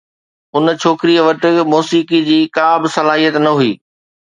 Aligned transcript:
ان 0.55 0.65
ڇوڪريءَ 0.83 1.25
وٽ 1.27 1.43
موسيقيءَ 1.73 2.25
جي 2.31 2.39
ڪا 2.55 2.67
به 2.81 2.89
صلاحيت 2.97 3.35
نه 3.45 3.51
هئي. 3.61 3.73